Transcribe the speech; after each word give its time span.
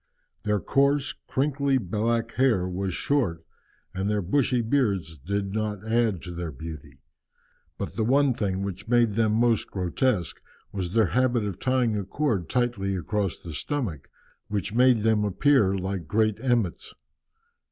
Their 0.41 0.59
coarse, 0.59 1.13
crinkly 1.27 1.77
black 1.77 2.31
hair 2.31 2.67
was 2.67 2.95
short, 2.95 3.45
and 3.93 4.09
their 4.09 4.23
bushy 4.23 4.61
beards 4.63 5.19
did 5.19 5.53
not 5.53 5.85
add 5.85 6.23
to 6.23 6.31
their 6.33 6.51
beauty. 6.51 7.03
But 7.77 7.95
the 7.95 8.03
one 8.03 8.33
thing 8.33 8.63
which 8.63 8.87
made 8.87 9.11
them 9.11 9.33
most 9.33 9.69
grotesque 9.69 10.41
was 10.71 10.93
their 10.95 11.09
habit 11.13 11.43
of 11.45 11.59
tying 11.59 11.95
a 11.99 12.03
cord 12.03 12.49
tightly 12.49 12.95
across 12.95 13.37
the 13.37 13.53
stomach, 13.53 14.09
which 14.47 14.73
made 14.73 15.01
them 15.03 15.23
appear 15.23 15.75
like 15.75 16.07
great 16.07 16.39
emmets. 16.41 16.95